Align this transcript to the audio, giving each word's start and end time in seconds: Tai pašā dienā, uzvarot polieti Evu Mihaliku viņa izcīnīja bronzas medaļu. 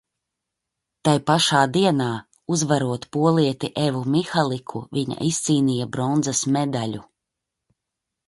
Tai 1.07 1.13
pašā 1.25 1.59
dienā, 1.73 2.07
uzvarot 2.55 3.03
polieti 3.17 3.69
Evu 3.83 4.01
Mihaliku 4.15 4.81
viņa 4.99 5.17
izcīnīja 5.29 5.89
bronzas 5.97 6.41
medaļu. 6.57 7.05